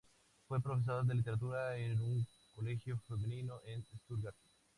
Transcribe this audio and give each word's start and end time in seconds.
Fue 0.47 0.59
profesor 0.59 1.05
de 1.05 1.13
literatura 1.13 1.77
en 1.77 1.99
un 2.01 2.25
colegio 2.55 2.97
femenino 3.07 3.61
en 3.67 3.83
Stuttgart. 3.85 4.35